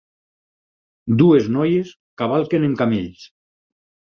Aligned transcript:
Dues 1.19 1.49
noies 1.57 1.91
cavalquen 2.23 2.67
en 2.71 2.77
camells 2.81 3.25